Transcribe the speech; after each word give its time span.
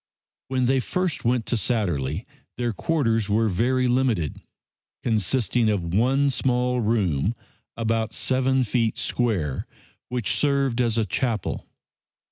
When 0.47 0.65
they 0.65 0.79
first 0.79 1.25
went 1.25 1.45
to 1.45 1.55
Satterlee 1.55 2.25
their 2.57 2.73
quarters 2.73 3.29
were 3.29 3.47
very 3.49 3.87
limited, 3.87 4.41
consisting 5.03 5.69
of 5.69 5.93
one 5.93 6.31
small 6.31 6.79
room, 6.81 7.35
about 7.77 8.11
seven 8.11 8.63
feet 8.63 8.97
square, 8.97 9.67
which 10.09 10.35
served 10.35 10.81
as 10.81 10.97
a 10.97 11.05
chapel. 11.05 11.67